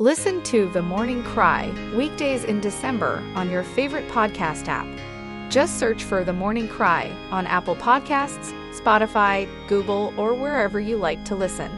Listen 0.00 0.42
to 0.44 0.66
The 0.70 0.80
Morning 0.80 1.22
Cry 1.22 1.70
weekdays 1.94 2.44
in 2.44 2.58
December 2.58 3.22
on 3.34 3.50
your 3.50 3.62
favorite 3.62 4.08
podcast 4.08 4.66
app. 4.66 4.88
Just 5.50 5.78
search 5.78 6.04
for 6.04 6.24
The 6.24 6.32
Morning 6.32 6.68
Cry 6.68 7.14
on 7.30 7.46
Apple 7.46 7.76
Podcasts, 7.76 8.50
Spotify, 8.72 9.46
Google, 9.68 10.14
or 10.16 10.32
wherever 10.32 10.80
you 10.80 10.96
like 10.96 11.22
to 11.26 11.34
listen. 11.34 11.70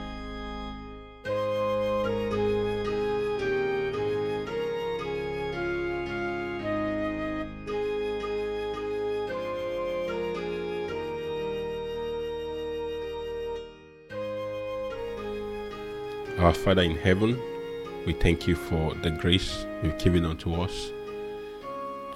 Our 16.38 16.54
Father 16.54 16.82
in 16.82 16.96
heaven, 16.96 17.36
we 18.06 18.12
thank 18.12 18.48
you 18.48 18.56
for 18.56 18.94
the 18.96 19.10
grace 19.10 19.64
you've 19.82 19.98
given 19.98 20.24
unto 20.24 20.54
us 20.54 20.90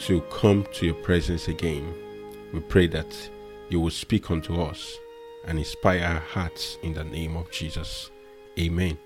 to 0.01 0.21
come 0.23 0.67
to 0.73 0.87
your 0.87 0.95
presence 0.97 1.49
again. 1.49 1.95
We 2.53 2.61
pray 2.61 2.87
that 2.89 3.31
you 3.69 3.81
will 3.81 3.91
speak 3.91 4.31
unto 4.31 4.61
us 4.61 4.97
and 5.47 5.59
inspire 5.59 6.03
our 6.03 6.21
hearts 6.21 6.79
in 6.83 6.95
the 6.95 7.05
name 7.05 7.37
of 7.37 7.51
Jesus. 7.51 8.11
Amen. 8.59 8.99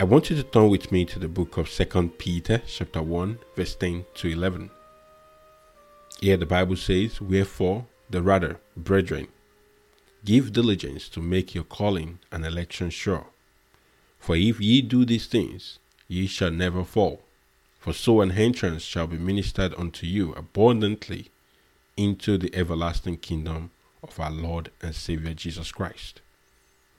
I 0.00 0.04
want 0.04 0.30
you 0.30 0.36
to 0.36 0.42
turn 0.42 0.70
with 0.70 0.90
me 0.90 1.04
to 1.04 1.18
the 1.18 1.28
book 1.28 1.56
of 1.58 1.68
Second 1.68 2.16
Peter 2.18 2.62
chapter 2.66 3.02
1 3.02 3.38
verse 3.54 3.74
10 3.74 4.06
to 4.14 4.28
11. 4.28 4.70
Here 6.20 6.36
the 6.36 6.46
Bible 6.46 6.76
says, 6.76 7.20
Wherefore 7.20 7.86
the 8.08 8.22
rather, 8.22 8.58
brethren, 8.76 9.28
give 10.24 10.52
diligence 10.52 11.08
to 11.10 11.20
make 11.20 11.54
your 11.54 11.64
calling 11.64 12.18
and 12.32 12.46
election 12.46 12.88
sure. 12.88 13.26
For 14.18 14.36
if 14.36 14.60
ye 14.60 14.80
do 14.80 15.04
these 15.04 15.26
things, 15.26 15.78
ye 16.08 16.26
shall 16.26 16.50
never 16.50 16.84
fall. 16.84 17.22
For 17.78 17.92
so 17.92 18.20
an 18.20 18.32
entrance 18.32 18.82
shall 18.82 19.06
be 19.06 19.18
ministered 19.18 19.74
unto 19.78 20.06
you 20.06 20.32
abundantly 20.32 21.30
into 21.96 22.36
the 22.38 22.54
everlasting 22.54 23.18
kingdom 23.18 23.70
of 24.02 24.18
our 24.18 24.30
Lord 24.30 24.70
and 24.82 24.94
Savior 24.94 25.34
Jesus 25.34 25.70
Christ. 25.70 26.20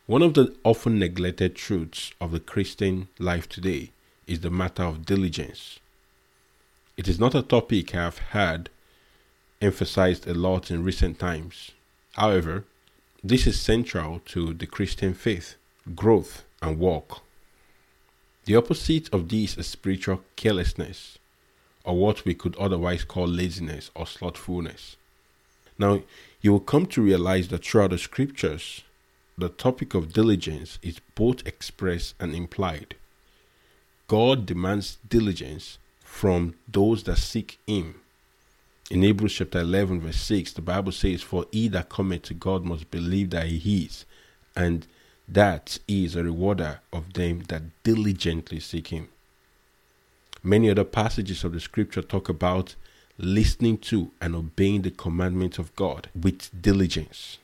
One 0.06 0.22
of 0.22 0.34
the 0.34 0.56
often 0.64 1.00
neglected 1.00 1.56
truths 1.56 2.12
of 2.20 2.32
the 2.32 2.40
Christian 2.40 3.08
life 3.20 3.48
today 3.48 3.92
is 4.26 4.40
the 4.40 4.50
matter 4.50 4.84
of 4.84 5.06
diligence. 5.06 5.80
It 6.98 7.08
is 7.08 7.20
not 7.20 7.36
a 7.36 7.42
topic 7.42 7.94
I 7.94 8.04
have 8.04 8.18
heard 8.18 8.70
emphasized 9.62 10.28
a 10.28 10.34
lot 10.34 10.72
in 10.72 10.84
recent 10.84 11.20
times. 11.20 11.72
However, 12.14 12.66
this 13.24 13.46
is 13.46 13.60
central 13.60 14.20
to 14.26 14.54
the 14.54 14.66
Christian 14.66 15.14
faith, 15.14 15.56
growth, 15.96 16.44
and 16.62 16.80
walk. 16.80 17.22
The 18.46 18.56
opposite 18.56 19.14
of 19.14 19.30
this 19.30 19.58
is 19.58 19.68
spiritual 19.68 20.24
carelessness, 20.36 21.20
or 21.84 21.96
what 21.98 22.26
we 22.26 22.34
could 22.34 22.56
otherwise 22.58 23.04
call 23.04 23.28
laziness 23.28 23.92
or 23.96 24.08
slothfulness. 24.08 24.96
Now, 25.78 26.02
you 26.42 26.52
will 26.52 26.60
come 26.60 26.86
to 26.88 27.02
realize 27.02 27.48
that 27.50 27.66
throughout 27.66 27.92
the 27.92 27.98
scriptures, 27.98 28.84
the 29.38 29.50
topic 29.50 29.94
of 29.94 30.14
diligence 30.14 30.80
is 30.82 31.00
both 31.16 31.46
expressed 31.48 32.16
and 32.20 32.36
implied. 32.36 32.96
God 34.08 34.46
demands 34.46 34.98
diligence 35.08 35.78
from 36.04 36.56
those 36.68 37.04
that 37.04 37.18
seek 37.18 37.60
Him. 37.68 38.02
In 38.90 39.04
Hebrews 39.04 39.36
chapter 39.36 39.60
11, 39.60 40.02
verse 40.02 40.20
6, 40.20 40.54
the 40.54 40.62
Bible 40.62 40.92
says, 40.92 41.22
For 41.22 41.46
he 41.52 41.68
that 41.70 41.90
cometh 41.90 42.24
to 42.24 42.34
God 42.34 42.66
must 42.66 42.90
believe 42.90 43.30
that 43.30 43.46
He 43.46 43.86
is, 43.86 44.06
and 44.56 44.88
that 45.32 45.78
he 45.88 46.06
is 46.06 46.16
a 46.16 46.24
rewarder 46.24 46.80
of 46.92 47.14
them 47.14 47.44
that 47.50 47.62
diligently 47.84 48.60
seek 48.60 48.88
him. 48.88 49.10
Many 50.42 50.70
other 50.70 50.84
passages 50.84 51.44
of 51.44 51.54
the 51.54 51.60
scripture 51.60 52.02
talk 52.02 52.30
about 52.30 52.76
listening 53.18 53.78
to 53.78 54.12
and 54.22 54.36
obeying 54.36 54.82
the 54.82 54.92
commandments 54.92 55.60
of 55.60 55.76
God 55.76 56.10
with 56.20 56.50
diligence. 56.62 57.38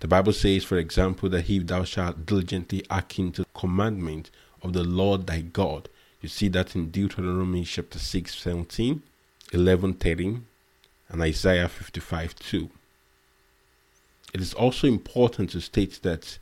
The 0.00 0.08
Bible 0.08 0.32
says, 0.32 0.64
for 0.64 0.78
example, 0.78 1.28
that 1.30 1.50
if 1.50 1.66
thou 1.66 1.84
shalt 1.84 2.26
diligently 2.26 2.84
hearken 2.88 3.32
to 3.32 3.42
the 3.42 3.48
commandment 3.58 4.30
of 4.62 4.72
the 4.72 4.84
Lord 4.84 5.26
thy 5.26 5.40
God, 5.40 5.88
you 6.20 6.28
see 6.28 6.48
that 6.48 6.74
in 6.74 6.90
Deuteronomy 6.90 7.64
chapter 7.64 7.98
6, 7.98 8.34
17, 8.34 9.02
11, 9.52 9.94
13, 9.94 10.46
and 11.08 11.22
Isaiah 11.22 11.68
55, 11.68 12.36
2. 12.36 12.70
It 14.34 14.40
is 14.40 14.54
also 14.54 14.86
important 14.86 15.50
to 15.50 15.60
state 15.60 16.00
that 16.02 16.38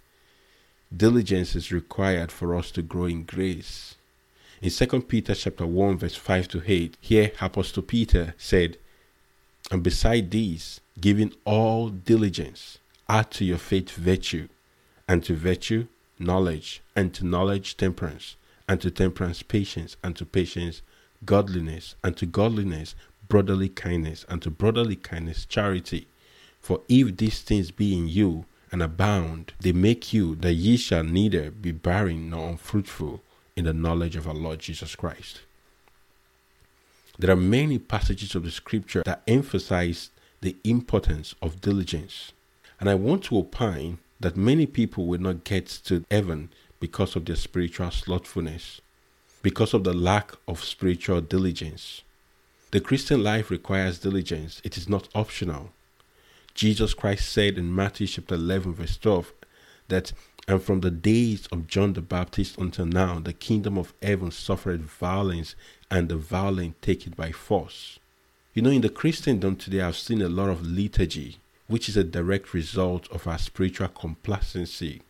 diligence 0.97 1.57
is 1.57 1.73
required 1.73 2.31
for 2.31 2.55
us 2.55 2.71
to 2.73 2.83
grow 2.83 3.07
in 3.07 3.25
grace. 3.25 3.97
In 4.63 4.71
2 4.71 5.03
Peter 5.03 5.35
chapter 5.35 5.67
1 5.67 5.99
verse 5.99 6.15
5 6.15 6.49
to 6.49 6.63
8, 6.67 6.97
here 7.01 7.33
Apostle 7.41 7.83
Peter 7.83 8.35
said, 8.39 8.79
And 9.71 9.83
beside 9.83 10.31
these, 10.31 10.81
giving 11.01 11.33
all 11.45 11.89
diligence, 11.89 12.79
add 13.09 13.31
to 13.33 13.45
your 13.45 13.59
faith 13.59 13.91
virtue, 13.91 14.49
and 15.09 15.23
to 15.25 15.35
virtue 15.35 15.87
knowledge, 16.19 16.81
and 16.95 17.13
to 17.15 17.27
knowledge 17.27 17.77
temperance, 17.77 18.37
and 18.69 18.81
to 18.81 18.91
temperance 18.91 19.43
patience, 19.43 19.97
and 20.03 20.17
to 20.17 20.25
patience 20.25 20.83
godliness, 21.25 21.97
and 22.03 22.17
to 22.17 22.27
godliness 22.27 22.95
brotherly 23.29 23.69
kindness, 23.69 24.25
and 24.29 24.41
to 24.43 24.51
brotherly 24.51 24.97
kindness 24.97 25.45
charity. 25.45 26.07
For 26.61 26.81
if 26.89 27.17
these 27.17 27.41
things 27.43 27.71
be 27.71 27.97
in 27.97 28.09
you, 28.09 28.47
and 28.75 28.83
abound, 28.83 29.53
they 29.61 29.71
make 29.71 30.13
you 30.13 30.35
that 30.35 30.55
ye 30.55 30.77
shall 30.77 31.05
neither 31.05 31.49
be 31.49 31.71
barren 31.71 32.31
nor 32.31 32.51
unfruitful 32.51 33.23
in 33.55 33.67
the 33.67 33.73
knowledge 33.73 34.17
of 34.17 34.27
our 34.27 34.35
Lord 34.35 34.59
Jesus 34.59 34.97
Christ. 34.97 35.43
There 37.17 37.31
are 37.31 37.37
many 37.37 37.79
passages 37.79 38.35
of 38.35 38.43
the 38.43 38.51
scripture 38.51 39.05
that 39.05 39.23
emphasize 39.29 40.11
the 40.41 40.57
importance 40.65 41.37
of 41.41 41.61
diligence. 41.61 42.33
And 42.81 42.91
I 42.91 42.97
want 42.97 43.23
to 43.27 43.39
opine 43.39 43.99
that 44.19 44.37
many 44.37 44.67
people 44.67 45.07
will 45.07 45.21
not 45.21 45.45
get 45.45 45.69
to 45.85 46.05
heaven 46.11 46.49
because 46.81 47.15
of 47.15 47.27
their 47.27 47.37
spiritual 47.37 47.93
slothfulness, 47.93 48.81
because 49.41 49.73
of 49.73 49.85
the 49.85 49.95
lack 49.95 50.33
of 50.49 50.65
spiritual 50.65 51.21
diligence. 51.21 52.03
The 52.73 52.81
Christian 52.81 53.23
life 53.23 53.53
requires 53.53 54.01
diligence, 54.01 54.61
it 54.65 54.77
is 54.77 54.89
not 54.89 55.09
optional. 55.15 55.71
Jesus 56.55 56.95
Christ 56.95 57.31
said 57.33 57.59
in 57.59 57.75
Matthew 57.75 58.07
chapter 58.07 58.37
11, 58.37 58.75
verse 58.75 58.97
12, 58.97 59.33
that, 59.89 60.13
And 60.47 60.63
from 60.63 60.81
the 60.81 60.91
days 60.91 61.49
of 61.51 61.67
John 61.67 61.95
the 61.95 62.01
Baptist 62.01 62.57
until 62.59 62.87
now, 62.87 63.19
the 63.19 63.33
kingdom 63.33 63.77
of 63.77 63.93
heaven 64.01 64.31
suffered 64.31 64.83
violence, 64.83 65.57
and 65.91 66.09
the 66.09 66.17
violent 66.17 66.81
take 66.81 67.09
it 67.09 67.17
by 67.17 67.33
force. 67.33 67.99
You 68.55 68.63
know, 68.63 68.71
in 68.71 68.83
the 68.83 68.89
Christendom 68.89 69.57
today, 69.57 69.81
I've 69.81 69.97
seen 69.97 70.23
a 70.23 70.29
lot 70.29 70.49
of 70.49 70.65
liturgy, 70.65 71.39
which 71.67 71.89
is 71.89 71.97
a 71.97 72.05
direct 72.05 72.55
result 72.55 73.11
of 73.11 73.27
our 73.27 73.39
spiritual 73.39 73.89
complacency. 73.89 75.03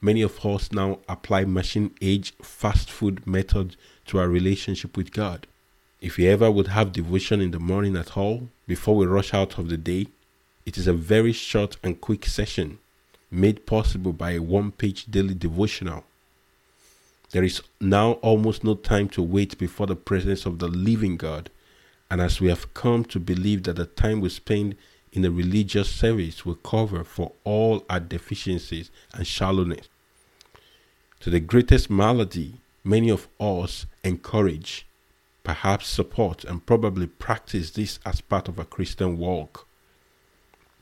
Many 0.00 0.22
of 0.22 0.44
us 0.46 0.70
now 0.70 1.00
apply 1.08 1.46
machine 1.46 1.94
age 2.00 2.32
fast 2.42 2.90
food 2.90 3.26
methods 3.26 3.76
to 4.06 4.18
our 4.18 4.28
relationship 4.28 4.96
with 4.96 5.12
God. 5.12 5.48
If 6.00 6.16
we 6.16 6.28
ever 6.28 6.48
would 6.48 6.68
have 6.68 6.92
devotion 6.92 7.40
in 7.40 7.50
the 7.50 7.58
morning 7.58 7.96
at 7.96 8.16
all, 8.16 8.50
before 8.68 8.94
we 8.94 9.06
rush 9.06 9.34
out 9.34 9.58
of 9.58 9.68
the 9.68 9.78
day, 9.78 10.06
it 10.66 10.78
is 10.78 10.86
a 10.86 10.92
very 10.92 11.32
short 11.32 11.76
and 11.82 12.00
quick 12.00 12.26
session 12.26 12.78
made 13.30 13.66
possible 13.66 14.12
by 14.12 14.32
a 14.32 14.42
one 14.42 14.72
page 14.72 15.06
daily 15.06 15.34
devotional. 15.34 16.04
There 17.30 17.44
is 17.44 17.62
now 17.80 18.12
almost 18.22 18.62
no 18.62 18.74
time 18.74 19.08
to 19.10 19.22
wait 19.22 19.58
before 19.58 19.86
the 19.86 19.96
presence 19.96 20.46
of 20.46 20.58
the 20.58 20.68
living 20.68 21.16
God, 21.16 21.50
and 22.10 22.20
as 22.20 22.40
we 22.40 22.48
have 22.48 22.72
come 22.74 23.04
to 23.06 23.18
believe 23.18 23.64
that 23.64 23.76
the 23.76 23.86
time 23.86 24.20
we 24.20 24.28
spend 24.28 24.76
in 25.12 25.24
a 25.24 25.30
religious 25.30 25.90
service 25.90 26.46
will 26.46 26.54
cover 26.56 27.04
for 27.04 27.32
all 27.44 27.84
our 27.90 28.00
deficiencies 28.00 28.90
and 29.12 29.26
shallowness. 29.26 29.88
To 31.20 31.30
the 31.30 31.40
greatest 31.40 31.88
malady, 31.90 32.60
many 32.84 33.10
of 33.10 33.28
us 33.40 33.86
encourage, 34.02 34.86
perhaps 35.42 35.88
support, 35.88 36.44
and 36.44 36.64
probably 36.64 37.06
practice 37.06 37.70
this 37.70 37.98
as 38.04 38.20
part 38.20 38.48
of 38.48 38.58
a 38.58 38.64
Christian 38.64 39.18
walk. 39.18 39.63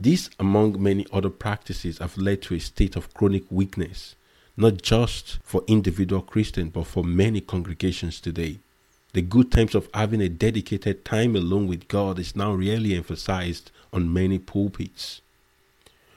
These, 0.03 0.31
among 0.41 0.83
many 0.83 1.07
other 1.13 1.31
practices, 1.31 1.99
have 1.99 2.19
led 2.19 2.43
to 2.43 2.57
a 2.57 2.59
state 2.59 2.97
of 2.97 3.15
chronic 3.15 3.45
weakness, 3.51 4.17
not 4.57 4.83
just 4.83 5.39
for 5.45 5.63
individual 5.69 6.23
Christians, 6.23 6.73
but 6.73 6.89
for 6.89 7.05
many 7.05 7.41
congregations 7.41 8.21
today. 8.21 8.59
The 9.13 9.23
good 9.23 9.53
times 9.53 9.77
of 9.77 9.89
having 9.95 10.21
a 10.21 10.29
dedicated 10.29 11.05
time 11.05 11.37
alone 11.37 11.69
with 11.69 11.87
God 11.87 12.19
is 12.19 12.35
now 12.35 12.53
really 12.53 12.97
emphasized 12.97 13.71
on 13.93 14.13
many 14.13 14.41
pulpits. 14.41 15.21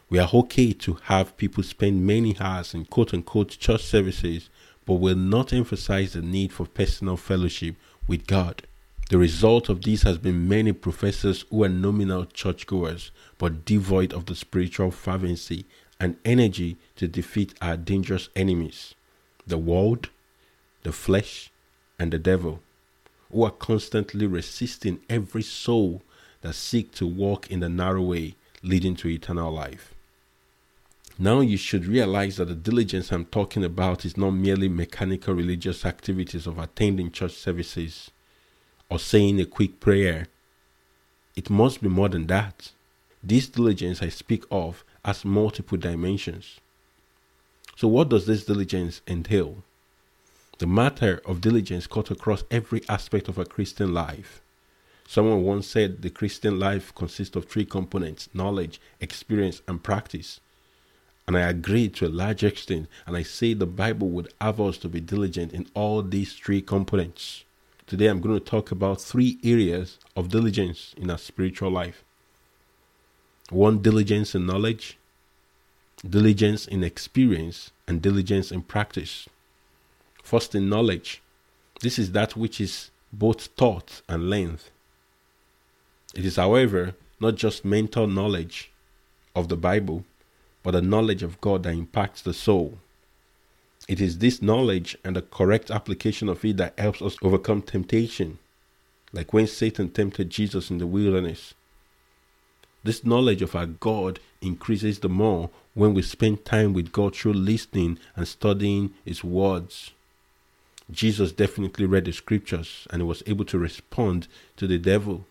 We 0.10 0.18
are 0.18 0.32
okay 0.34 0.74
to 0.74 0.98
have 1.04 1.38
people 1.38 1.62
spend 1.62 2.08
many 2.08 2.36
hours 2.40 2.74
in 2.74 2.86
quote 2.86 3.14
unquote 3.14 3.50
church 3.50 3.84
services, 3.84 4.50
but 4.88 4.96
will 4.96 5.16
not 5.16 5.54
emphasize 5.54 6.14
the 6.14 6.24
need 6.24 6.52
for 6.52 6.66
personal 6.66 7.18
fellowship 7.18 7.76
with 8.08 8.26
God. 8.26 8.64
The 9.10 9.20
result 9.20 9.70
of 9.70 9.84
this 9.84 10.02
has 10.02 10.18
been 10.18 10.48
many 10.48 10.72
professors 10.72 11.46
who 11.52 11.64
are 11.64 11.70
nominal 11.70 12.26
churchgoers 12.26 13.12
but 13.38 13.64
devoid 13.64 14.12
of 14.12 14.26
the 14.26 14.36
spiritual 14.36 14.90
fervency 14.90 15.66
and 16.00 16.18
energy 16.26 16.78
to 16.96 17.08
defeat 17.08 17.54
our 17.62 17.78
dangerous 17.78 18.30
enemies 18.36 18.96
the 19.48 19.60
world, 19.60 20.10
the 20.82 20.92
flesh, 20.92 21.52
and 22.00 22.12
the 22.12 22.18
devil, 22.18 22.62
who 23.32 23.44
are 23.44 23.52
constantly 23.52 24.26
resisting 24.26 25.00
every 25.08 25.44
soul 25.44 26.02
that 26.42 26.56
seek 26.56 26.92
to 26.94 27.06
walk 27.06 27.52
in 27.52 27.60
the 27.60 27.70
narrow 27.70 28.02
way 28.02 28.36
leading 28.64 28.96
to 28.96 29.08
eternal 29.08 29.52
life. 29.52 29.94
Now 31.20 31.42
you 31.42 31.58
should 31.58 31.86
realize 31.86 32.38
that 32.38 32.48
the 32.48 32.56
diligence 32.56 33.12
I'm 33.12 33.26
talking 33.26 33.64
about 33.64 34.04
is 34.04 34.18
not 34.18 34.32
merely 34.32 34.68
mechanical 34.68 35.36
religious 35.36 35.86
activities 35.86 36.48
of 36.48 36.58
attending 36.58 37.12
church 37.12 37.34
services 37.34 38.10
or 38.90 39.00
saying 39.00 39.40
a 39.40 39.46
quick 39.46 39.80
prayer. 39.80 40.28
It 41.36 41.50
must 41.50 41.82
be 41.82 41.90
more 41.90 42.10
than 42.10 42.28
that. 42.28 42.72
This 43.24 43.48
diligence 43.48 44.02
I 44.02 44.10
speak 44.10 44.44
of 44.52 44.84
has 45.04 45.26
multiple 45.26 45.78
dimensions. 45.78 46.60
So, 47.76 47.88
what 47.88 48.10
does 48.10 48.26
this 48.26 48.46
diligence 48.46 49.02
entail? 49.08 49.64
The 50.60 50.68
matter 50.68 51.22
of 51.26 51.42
diligence 51.42 51.88
cuts 51.88 52.12
across 52.12 52.44
every 52.50 52.82
aspect 52.88 53.28
of 53.28 53.38
a 53.38 53.46
Christian 53.46 53.94
life. 53.94 54.42
Someone 55.08 55.44
once 55.44 55.68
said 55.68 56.02
the 56.02 56.10
Christian 56.10 56.60
life 56.60 56.94
consists 56.96 57.36
of 57.36 57.46
three 57.46 57.66
components 57.66 58.30
knowledge, 58.34 58.82
experience, 59.00 59.62
and 59.68 59.84
practice. 59.84 60.40
And 61.28 61.38
I 61.38 61.42
agree 61.42 61.90
to 61.90 62.08
a 62.08 62.10
large 62.10 62.44
extent, 62.44 62.88
and 63.08 63.18
I 63.18 63.24
say 63.24 63.54
the 63.54 63.66
Bible 63.66 64.10
would 64.10 64.32
have 64.40 64.62
us 64.62 64.78
to 64.80 64.90
be 64.90 65.00
diligent 65.00 65.54
in 65.54 65.68
all 65.74 66.02
these 66.04 66.34
three 66.34 66.62
components. 66.62 67.45
Today 67.88 68.08
I'm 68.08 68.20
going 68.20 68.34
to 68.34 68.44
talk 68.44 68.72
about 68.72 69.00
three 69.00 69.38
areas 69.44 70.00
of 70.16 70.30
diligence 70.30 70.96
in 70.98 71.12
our 71.12 71.20
spiritual 71.20 71.70
life 71.70 72.04
one, 73.52 73.80
diligence 73.84 74.34
in 74.34 74.48
knowledge, 74.48 74.98
diligence 76.08 76.68
in 76.68 76.84
experience, 76.84 77.70
and 77.88 78.02
diligence 78.02 78.52
in 78.52 78.64
practice. 78.64 79.30
First, 80.24 80.56
in 80.56 80.68
knowledge. 80.68 81.22
This 81.82 82.00
is 82.00 82.14
that 82.14 82.36
which 82.36 82.60
is 82.60 82.90
both 83.14 83.56
taught 83.56 84.02
and 84.10 84.32
learned. 84.32 84.64
It 86.16 86.26
is, 86.26 86.38
however, 86.38 86.96
not 87.20 87.36
just 87.36 87.64
mental 87.64 88.08
knowledge 88.08 88.72
of 89.36 89.48
the 89.48 89.58
Bible, 89.58 90.06
but 90.64 90.74
a 90.74 90.82
knowledge 90.82 91.22
of 91.22 91.40
God 91.40 91.62
that 91.64 91.74
impacts 91.74 92.24
the 92.24 92.34
soul. 92.34 92.80
It 93.88 94.02
is 94.02 94.18
this 94.18 94.42
knowledge 94.42 94.98
and 95.04 95.16
the 95.16 95.22
correct 95.22 95.70
application 95.70 96.28
of 96.28 96.44
it 96.44 96.58
that 96.58 96.78
helps 96.78 97.02
us 97.02 97.18
overcome 97.22 97.62
temptation, 97.62 98.40
like 99.14 99.34
when 99.34 99.48
Satan 99.48 99.90
tempted 99.90 100.30
Jesus 100.30 100.72
in 100.72 100.80
the 100.80 100.88
wilderness. 100.88 101.54
This 102.84 103.04
knowledge 103.04 103.42
of 103.42 103.56
our 103.56 103.66
God 103.66 104.20
increases 104.42 105.00
the 105.00 105.10
more 105.10 105.50
when 105.74 105.94
we 105.94 106.02
spend 106.02 106.46
time 106.46 106.74
with 106.74 106.92
God 106.92 107.16
through 107.16 107.34
listening 107.34 108.00
and 108.16 108.28
studying 108.28 108.94
His 109.04 109.24
words. 109.24 109.92
Jesus 110.92 111.32
definitely 111.32 111.86
read 111.86 112.06
the 112.06 112.14
scriptures 112.14 112.88
and 112.92 113.08
was 113.08 113.24
able 113.26 113.46
to 113.46 113.58
respond 113.58 114.28
to 114.58 114.68
the 114.68 114.78
devil. 114.78 115.26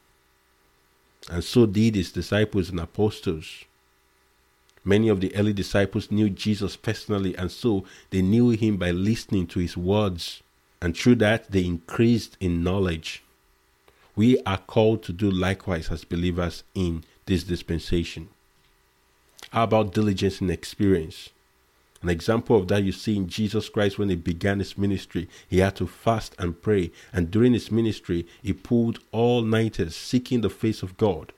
And 1.31 1.45
so 1.45 1.67
did 1.67 1.95
his 1.95 2.13
disciples 2.13 2.71
and 2.71 2.81
apostles. 2.81 3.65
Many 4.85 5.09
of 5.09 5.21
the 5.21 5.35
early 5.35 5.53
disciples 5.53 6.11
knew 6.11 6.29
Jesus 6.29 6.77
personally, 6.77 7.35
and 7.37 7.51
so 7.51 7.85
they 8.11 8.21
knew 8.21 8.51
him 8.51 8.77
by 8.77 8.91
listening 8.91 9.47
to 9.49 9.61
his 9.61 9.77
words. 9.77 10.43
And 10.83 10.97
through 10.97 11.17
that, 11.17 11.51
they 11.51 11.65
increased 11.65 12.37
in 12.41 12.63
knowledge. 12.63 13.23
We 14.15 14.39
are 14.45 14.59
called 14.59 15.03
to 15.05 15.13
do 15.13 15.31
likewise 15.31 15.91
as 15.91 16.05
believers 16.05 16.63
in 16.75 17.05
this 17.27 17.45
dispensation. 17.45 18.29
How 19.51 19.65
about 19.65 19.95
diligence 19.95 20.41
and 20.41 20.51
experience? 20.51 21.31
An 22.03 22.11
example 22.11 22.57
of 22.59 22.69
that 22.69 22.85
you 22.85 22.93
see 22.93 23.17
in 23.17 23.29
Jesus 23.29 23.71
Christ 23.71 23.99
when 23.99 24.11
he 24.11 24.17
began 24.17 24.59
his 24.59 24.77
ministry. 24.77 25.27
He 25.49 25.61
had 25.61 25.77
to 25.77 25.87
fast 25.87 26.35
and 26.39 26.61
pray, 26.61 26.91
and 27.15 27.31
during 27.31 27.55
his 27.55 27.71
ministry, 27.71 28.27
he 28.43 28.53
pulled 28.53 28.99
all 29.11 29.41
nighters 29.41 29.97
seeking 29.97 30.43
the 30.43 30.51
face 30.51 30.83
of 30.83 30.99
God. 30.99 31.33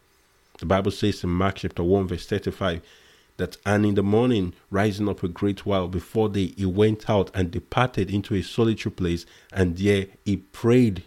The 0.58 0.66
Bible 0.66 0.90
says 0.90 1.22
in 1.22 1.30
Mark 1.30 1.56
chapter 1.56 1.84
1, 1.84 2.08
verse 2.08 2.26
35, 2.26 2.82
that 3.36 3.56
and 3.66 3.84
in 3.84 3.94
the 3.94 4.02
morning, 4.02 4.54
rising 4.70 5.08
up 5.08 5.22
a 5.22 5.28
great 5.28 5.66
while 5.66 5.88
before 5.88 6.28
day, 6.28 6.54
he 6.56 6.66
went 6.66 7.08
out 7.10 7.30
and 7.34 7.50
departed 7.50 8.10
into 8.10 8.34
a 8.34 8.42
solitary 8.42 8.92
place, 8.92 9.26
and 9.52 9.76
there 9.76 10.06
he 10.24 10.38
prayed. 10.38 11.04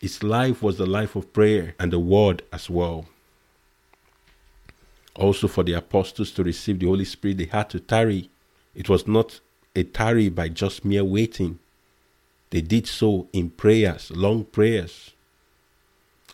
His 0.00 0.22
life 0.22 0.62
was 0.62 0.78
the 0.78 0.86
life 0.86 1.16
of 1.16 1.32
prayer 1.32 1.74
and 1.78 1.92
the 1.92 1.98
word 1.98 2.42
as 2.52 2.68
well. 2.68 3.06
Also, 5.14 5.48
for 5.48 5.62
the 5.62 5.72
apostles 5.72 6.30
to 6.32 6.44
receive 6.44 6.78
the 6.78 6.86
Holy 6.86 7.04
Spirit, 7.04 7.38
they 7.38 7.46
had 7.46 7.70
to 7.70 7.80
tarry 7.80 8.28
it 8.76 8.90
was 8.90 9.08
not 9.08 9.40
a 9.74 9.84
tarry 9.84 10.28
by 10.28 10.50
just 10.50 10.84
mere 10.84 11.02
waiting. 11.02 11.58
They 12.50 12.60
did 12.60 12.86
so 12.86 13.28
in 13.32 13.50
prayers, 13.50 14.10
long 14.10 14.44
prayers. 14.44 15.12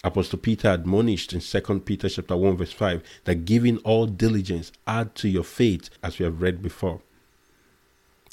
Apostle 0.05 0.41
Peter 0.41 0.69
admonished 0.69 1.33
in 1.33 1.41
2 1.41 1.81
Peter 1.81 2.09
chapter 2.09 2.37
1 2.37 2.57
verse 2.57 2.73
5 2.73 3.03
that 3.25 3.45
giving 3.45 3.79
all 3.79 4.07
diligence 4.07 4.73
add 4.87 5.15
to 5.15 5.29
your 5.29 5.45
faith 5.45 5.91
as 6.03 6.19
we 6.19 6.25
have 6.25 6.43
read 6.43 6.61
before. 6.61 7.01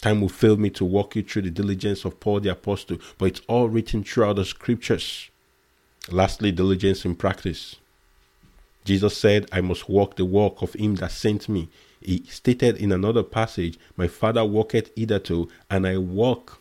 Time 0.02 0.22
will 0.22 0.30
fail 0.30 0.58
me 0.58 0.70
to 0.72 0.86
walk 0.86 1.16
you 1.16 1.22
through 1.22 1.44
the 1.44 1.52
diligence 1.52 2.06
of 2.06 2.20
Paul 2.20 2.40
the 2.40 2.52
apostle, 2.52 2.98
but 3.18 3.26
it's 3.26 3.42
all 3.48 3.68
written 3.68 4.04
throughout 4.04 4.38
the 4.38 4.46
scriptures. 4.46 5.30
Lastly, 6.10 6.52
diligence 6.52 7.06
in 7.06 7.16
practice. 7.16 7.76
Jesus 8.86 9.16
said, 9.18 9.48
I 9.52 9.62
must 9.62 9.90
walk 9.90 10.16
the 10.16 10.26
walk 10.26 10.62
of 10.64 10.74
him 10.74 10.96
that 10.96 11.12
sent 11.12 11.50
me. 11.50 11.70
He 12.02 12.24
stated 12.24 12.78
in 12.78 12.92
another 12.92 13.24
passage, 13.24 13.78
My 13.96 14.08
Father 14.08 14.44
walketh 14.46 14.90
hitherto, 14.96 15.50
and 15.70 15.86
I 15.86 15.98
walk. 15.98 16.60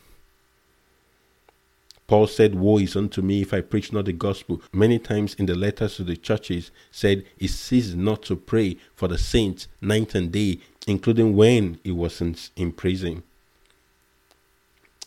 Paul 2.09 2.25
said, 2.25 2.55
Woe 2.55 2.79
is 2.79 2.95
unto 2.95 3.21
me 3.21 3.43
if 3.43 3.53
I 3.53 3.61
preach 3.61 3.93
not 3.93 4.05
the 4.05 4.13
gospel. 4.13 4.63
Many 4.73 4.97
times 4.97 5.35
in 5.35 5.45
the 5.45 5.53
letters 5.53 5.97
to 5.97 6.03
the 6.03 6.17
churches 6.17 6.71
said 6.89 7.23
he 7.37 7.45
ceased 7.45 7.95
not 7.95 8.23
to 8.23 8.35
pray 8.35 8.77
for 8.95 9.07
the 9.07 9.19
saints 9.19 9.67
night 9.79 10.15
and 10.15 10.31
day, 10.31 10.57
including 10.87 11.35
when 11.35 11.77
he 11.83 11.91
was 11.91 12.19
in, 12.19 12.35
in 12.55 12.71
prison. 12.71 13.21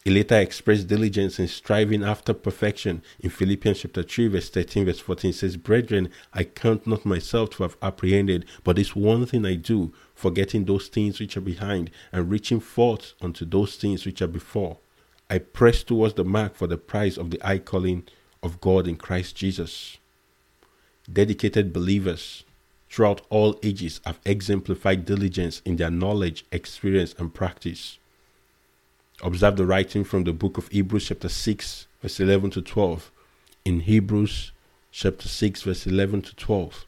He 0.04 0.12
later 0.12 0.38
expressed 0.38 0.86
diligence 0.86 1.40
in 1.40 1.48
striving 1.48 2.04
after 2.04 2.32
perfection. 2.32 3.02
In 3.18 3.30
Philippians 3.30 3.80
chapter 3.80 4.04
3, 4.04 4.28
verse 4.28 4.48
13, 4.50 4.84
verse 4.84 5.00
14 5.00 5.32
says, 5.32 5.56
Brethren, 5.56 6.08
I 6.32 6.44
count 6.44 6.86
not 6.86 7.04
myself 7.04 7.50
to 7.50 7.64
have 7.64 7.76
apprehended, 7.82 8.44
but 8.62 8.76
this 8.76 8.94
one 8.94 9.26
thing 9.26 9.44
I 9.44 9.56
do, 9.56 9.92
forgetting 10.14 10.66
those 10.66 10.86
things 10.86 11.18
which 11.18 11.36
are 11.36 11.40
behind, 11.40 11.90
and 12.12 12.30
reaching 12.30 12.60
forth 12.60 13.14
unto 13.20 13.44
those 13.44 13.74
things 13.74 14.06
which 14.06 14.22
are 14.22 14.28
before. 14.28 14.78
I 15.32 15.38
press 15.38 15.82
towards 15.82 16.12
the 16.12 16.24
mark 16.24 16.54
for 16.56 16.66
the 16.66 16.76
prize 16.76 17.16
of 17.16 17.30
the 17.30 17.40
high 17.42 17.60
calling 17.60 18.06
of 18.42 18.60
God 18.60 18.86
in 18.86 18.96
Christ 18.96 19.34
Jesus. 19.34 19.96
Dedicated 21.10 21.72
believers 21.72 22.44
throughout 22.90 23.22
all 23.30 23.58
ages 23.62 24.02
have 24.04 24.20
exemplified 24.26 25.06
diligence 25.06 25.62
in 25.64 25.76
their 25.76 25.90
knowledge, 25.90 26.44
experience, 26.52 27.14
and 27.16 27.32
practice. 27.32 27.96
Observe 29.22 29.56
the 29.56 29.64
writing 29.64 30.04
from 30.04 30.24
the 30.24 30.34
book 30.34 30.58
of 30.58 30.68
Hebrews, 30.68 31.06
chapter 31.06 31.30
6, 31.30 31.86
verse 32.02 32.20
11 32.20 32.50
to 32.50 32.60
12. 32.60 33.10
In 33.64 33.80
Hebrews, 33.80 34.52
chapter 34.90 35.28
6, 35.28 35.62
verse 35.62 35.86
11 35.86 36.20
to 36.20 36.36
12. 36.36 36.84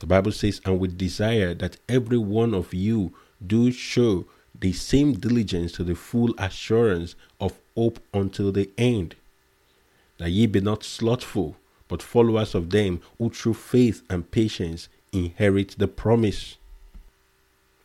The 0.00 0.06
Bible 0.06 0.32
says, 0.32 0.62
And 0.64 0.80
we 0.80 0.88
desire 0.88 1.52
that 1.52 1.76
every 1.90 2.16
one 2.16 2.54
of 2.54 2.72
you 2.72 3.12
do 3.46 3.70
show 3.70 4.24
the 4.60 4.72
same 4.72 5.12
diligence 5.12 5.72
to 5.72 5.84
the 5.84 5.94
full 5.94 6.34
assurance 6.38 7.14
of 7.40 7.58
hope 7.76 8.00
until 8.12 8.50
the 8.52 8.70
end, 8.76 9.14
that 10.18 10.30
ye 10.30 10.46
be 10.46 10.60
not 10.60 10.82
slothful, 10.82 11.56
but 11.86 12.02
followers 12.02 12.54
of 12.54 12.70
them 12.70 13.00
who 13.18 13.30
through 13.30 13.54
faith 13.54 14.02
and 14.10 14.30
patience 14.30 14.88
inherit 15.12 15.76
the 15.78 15.88
promise. 15.88 16.56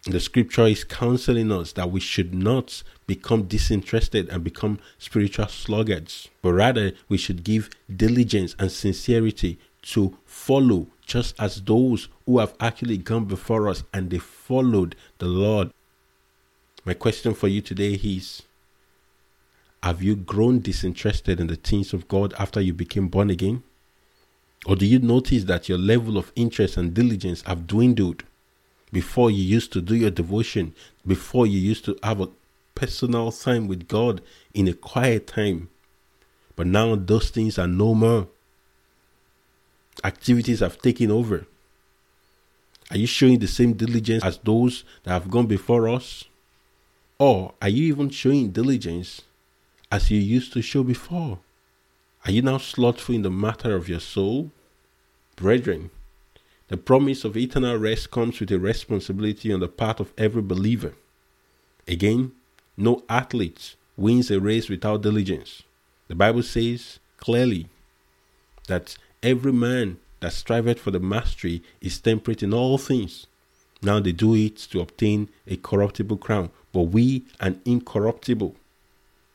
The 0.06 0.20
scripture 0.20 0.68
is 0.68 0.84
counseling 0.84 1.50
us 1.50 1.72
that 1.74 1.89
we 1.89 2.01
should 2.01 2.34
not 2.34 2.84
become 3.08 3.44
disinterested 3.44 4.27
and 4.30 4.44
become 4.44 4.80
spiritual 4.98 5.48
sluggards, 5.48 6.27
but 6.42 6.51
rather 6.51 6.92
we 7.08 7.18
should 7.18 7.46
give 7.46 7.70
diligence 7.96 8.53
and 8.60 8.70
sincerity 8.70 9.60
to 9.84 10.18
follow, 10.25 10.88
just 11.06 11.36
as 11.39 11.62
those 11.62 12.10
who 12.25 12.39
have 12.39 12.53
actually 12.60 12.98
gone 12.98 13.25
before 13.25 13.70
us 13.70 13.84
and 13.94 14.10
they 14.10 14.18
followed 14.18 14.96
the 15.20 15.25
Lord. 15.27 15.72
My 16.86 16.94
question 16.94 17.34
for 17.34 17.48
you 17.48 17.62
today 17.62 17.94
is 17.94 18.44
Have 19.82 20.02
you 20.04 20.16
grown 20.16 20.60
disinterested 20.60 21.40
in 21.40 21.48
the 21.48 21.56
things 21.56 21.94
of 21.94 22.08
God 22.08 22.34
after 22.38 22.62
you 22.62 22.74
became 22.74 23.08
born 23.08 23.30
again? 23.30 23.63
Or 24.66 24.75
do 24.75 24.86
you 24.86 25.00
notice 25.00 25.44
that 25.46 25.68
your 25.68 25.78
level 25.78 26.18
of 26.18 26.32
interest 26.36 26.78
and 26.78 26.94
diligence 26.94 27.42
have 27.44 27.68
dwindled? 27.68 28.24
before 28.94 29.32
you 29.32 29.44
used 29.44 29.74
to 29.74 29.82
do 29.82 29.96
your 29.96 30.12
devotion, 30.12 30.74
before 31.06 31.48
you 31.48 31.60
used 31.60 31.84
to 31.84 31.98
have 32.04 32.22
a 32.22 32.30
personal 32.75 33.32
time 33.32 33.68
with 33.68 33.88
God 33.88 34.22
in 34.54 34.68
a 34.68 34.74
quiet 34.74 35.28
time. 35.28 35.70
But 36.56 36.68
now 36.68 36.96
those 36.96 37.32
things 37.32 37.58
are 37.58 37.68
no 37.68 37.96
more. 37.96 38.28
Activities 40.04 40.60
have 40.60 40.80
taken 40.80 41.10
over. 41.10 41.48
Are 42.92 42.98
you 42.98 43.08
showing 43.08 43.40
the 43.40 43.48
same 43.48 43.74
diligence 43.74 44.24
as 44.24 44.38
those 44.38 44.84
that 45.04 45.12
have 45.12 45.32
gone 45.32 45.48
before 45.48 45.90
us? 45.90 46.25
Or 47.20 47.53
are 47.62 47.70
you 47.70 47.86
even 47.86 48.10
showing 48.10 48.51
diligence 48.51 49.22
as 49.91 50.10
you 50.10 50.20
used 50.20 50.53
to 50.53 50.62
show 50.62 50.84
before? 50.84 51.39
Are 52.25 52.32
you 52.32 52.41
now 52.41 52.58
slothful 52.58 53.15
in 53.15 53.22
the 53.22 53.29
matter 53.29 53.75
of 53.75 53.89
your 53.89 54.00
soul? 54.00 54.51
Brethren, 55.36 55.89
the 56.70 56.77
promise 56.77 57.24
of 57.24 57.36
eternal 57.36 57.77
rest 57.77 58.12
comes 58.12 58.39
with 58.39 58.51
a 58.51 58.60
responsibility 58.60 59.51
on 59.51 59.60
the 59.60 59.67
part 59.67 60.00
of 60.00 60.13
every 60.17 60.41
believer. 60.41 60.93
Again, 61.88 62.32
no 62.77 63.03
athlete 63.10 63.75
wins 63.98 64.32
a 64.32 64.39
race 64.39 64.70
without 64.70 65.01
diligence. 65.01 65.63
The 66.08 66.15
Bible 66.15 66.43
says 66.43 67.00
clearly 67.17 67.67
that 68.67 68.96
every 69.22 69.53
man 69.53 69.98
that 70.20 70.34
striveth 70.34 70.79
for 70.79 70.91
the 70.91 71.00
mastery 71.00 71.62
is 71.82 72.00
temperate 72.00 72.41
in 72.41 72.53
all 72.53 72.77
things. 72.77 73.27
Now 73.84 74.00
they 74.00 74.13
do 74.13 74.34
it 74.34 74.58
to 74.72 74.80
obtain 74.80 75.30
a 75.46 75.58
corruptible 75.58 76.18
crown, 76.18 76.50
but 76.72 76.84
we 76.84 77.25
an 77.40 77.62
incorruptible. 77.66 78.56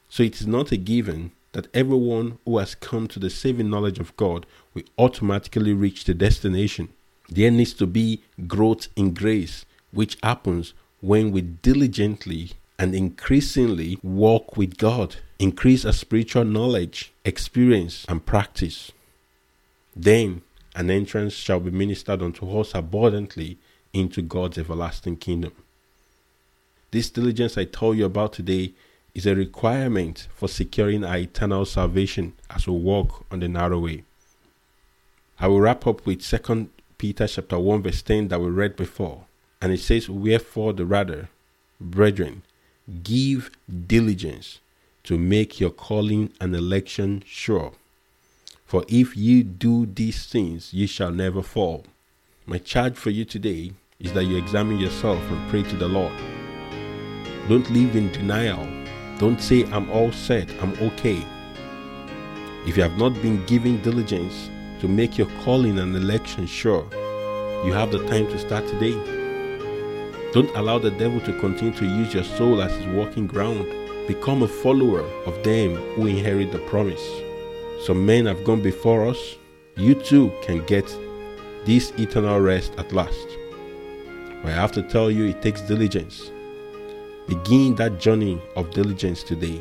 So 0.08 0.22
it 0.22 0.40
is 0.40 0.46
not 0.46 0.72
a 0.72 0.76
given 0.76 1.32
that 1.52 1.68
everyone 1.74 2.38
who 2.44 2.58
has 2.58 2.74
come 2.74 3.08
to 3.08 3.18
the 3.18 3.30
saving 3.30 3.68
knowledge 3.68 3.98
of 3.98 4.16
God 4.16 4.46
will 4.74 4.84
automatically 4.96 5.72
reach 5.72 6.04
the 6.04 6.14
destination. 6.14 6.88
There 7.28 7.50
needs 7.50 7.74
to 7.74 7.86
be 7.86 8.22
growth 8.46 8.88
in 8.96 9.12
grace, 9.12 9.66
which 9.92 10.16
happens 10.22 10.72
when 11.00 11.30
we 11.30 11.42
diligently 11.42 12.52
and 12.78 12.94
increasingly 12.94 13.98
walk 14.02 14.56
with 14.56 14.78
God, 14.78 15.16
increase 15.38 15.84
our 15.84 15.92
spiritual 15.92 16.44
knowledge, 16.44 17.12
experience, 17.24 18.06
and 18.08 18.24
practice. 18.24 18.92
Then 19.94 20.42
an 20.74 20.90
entrance 20.90 21.34
shall 21.34 21.60
be 21.60 21.70
ministered 21.70 22.22
unto 22.22 22.58
us 22.58 22.74
abundantly 22.74 23.58
into 23.92 24.22
God's 24.22 24.58
everlasting 24.58 25.16
kingdom. 25.16 25.52
This 26.90 27.10
diligence 27.10 27.58
I 27.58 27.64
tell 27.64 27.94
you 27.94 28.06
about 28.06 28.32
today 28.32 28.72
is 29.14 29.26
a 29.26 29.34
requirement 29.34 30.28
for 30.34 30.48
securing 30.48 31.04
our 31.04 31.18
eternal 31.18 31.64
salvation 31.64 32.34
as 32.50 32.66
we 32.66 32.74
walk 32.74 33.24
on 33.30 33.40
the 33.40 33.48
narrow 33.48 33.80
way. 33.80 34.04
I 35.40 35.48
will 35.48 35.60
wrap 35.60 35.86
up 35.86 36.06
with 36.06 36.22
2 36.22 36.70
Peter 36.98 37.26
chapter 37.26 37.58
1 37.58 37.82
verse 37.82 38.02
10 38.02 38.28
that 38.28 38.40
we 38.40 38.48
read 38.48 38.76
before. 38.76 39.24
And 39.60 39.72
it 39.72 39.80
says, 39.80 40.08
Wherefore 40.08 40.72
the 40.72 40.86
rather, 40.86 41.28
brethren, 41.80 42.42
give 43.02 43.50
diligence 43.86 44.60
to 45.04 45.18
make 45.18 45.60
your 45.60 45.70
calling 45.70 46.32
and 46.40 46.54
election 46.54 47.22
sure. 47.26 47.72
For 48.66 48.84
if 48.88 49.16
you 49.16 49.42
do 49.42 49.86
these 49.86 50.26
things, 50.26 50.74
ye 50.74 50.86
shall 50.86 51.10
never 51.10 51.42
fall. 51.42 51.86
My 52.50 52.56
charge 52.56 52.96
for 52.96 53.10
you 53.10 53.26
today 53.26 53.72
is 54.00 54.14
that 54.14 54.24
you 54.24 54.38
examine 54.38 54.78
yourself 54.78 55.20
and 55.30 55.50
pray 55.50 55.64
to 55.64 55.76
the 55.76 55.86
Lord. 55.86 56.14
Don't 57.46 57.68
live 57.68 57.94
in 57.94 58.10
denial. 58.10 58.66
Don't 59.18 59.38
say, 59.38 59.66
I'm 59.70 59.90
all 59.90 60.12
set, 60.12 60.48
I'm 60.62 60.72
okay. 60.80 61.22
If 62.66 62.78
you 62.78 62.82
have 62.82 62.96
not 62.96 63.12
been 63.20 63.44
giving 63.44 63.82
diligence 63.82 64.48
to 64.80 64.88
make 64.88 65.18
your 65.18 65.26
calling 65.44 65.78
and 65.78 65.94
election 65.94 66.46
sure, 66.46 66.88
you 67.66 67.74
have 67.74 67.92
the 67.92 68.02
time 68.08 68.26
to 68.28 68.38
start 68.38 68.66
today. 68.66 68.94
Don't 70.32 70.56
allow 70.56 70.78
the 70.78 70.92
devil 70.92 71.20
to 71.20 71.38
continue 71.40 71.74
to 71.74 71.84
use 71.84 72.14
your 72.14 72.24
soul 72.24 72.62
as 72.62 72.72
his 72.72 72.86
walking 72.94 73.26
ground. 73.26 73.66
Become 74.06 74.42
a 74.42 74.48
follower 74.48 75.02
of 75.26 75.44
them 75.44 75.74
who 75.96 76.06
inherit 76.06 76.52
the 76.52 76.60
promise. 76.60 77.06
Some 77.84 78.06
men 78.06 78.24
have 78.24 78.42
gone 78.44 78.62
before 78.62 79.06
us. 79.06 79.36
You 79.76 79.94
too 79.94 80.32
can 80.42 80.64
get 80.64 80.88
this 81.64 81.92
eternal 81.98 82.40
rest 82.40 82.72
at 82.78 82.92
last. 82.92 83.28
But 84.42 84.52
I 84.52 84.54
have 84.54 84.72
to 84.72 84.82
tell 84.82 85.10
you, 85.10 85.26
it 85.26 85.42
takes 85.42 85.60
diligence. 85.62 86.30
Begin 87.26 87.74
that 87.74 87.98
journey 87.98 88.40
of 88.56 88.70
diligence 88.70 89.22
today 89.22 89.60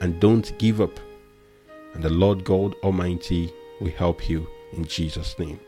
and 0.00 0.20
don't 0.20 0.56
give 0.58 0.80
up. 0.80 1.00
And 1.94 2.02
the 2.02 2.10
Lord 2.10 2.44
God 2.44 2.74
Almighty 2.82 3.52
will 3.80 3.90
help 3.90 4.28
you 4.28 4.46
in 4.72 4.84
Jesus' 4.84 5.38
name. 5.38 5.58